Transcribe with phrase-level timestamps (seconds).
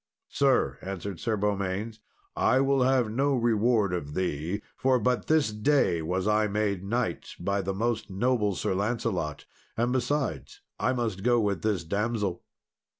[0.29, 1.99] "Sir," answered Sir Beaumains,
[2.35, 7.35] "I will have no reward of thee, for but this day was I made knight
[7.39, 9.45] by the most noble Sir Lancelot;
[9.77, 12.41] and besides, I must go with this damsel."